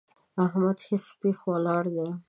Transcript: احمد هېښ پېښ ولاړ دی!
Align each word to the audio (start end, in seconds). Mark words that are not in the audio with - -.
احمد 0.43 0.77
هېښ 0.87 1.05
پېښ 1.19 1.37
ولاړ 1.49 1.83
دی! 1.95 2.09